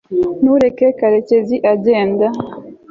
[0.41, 2.27] ntureke karekezi agenda